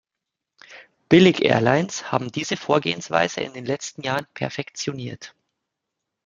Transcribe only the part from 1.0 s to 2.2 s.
Billig-Airlines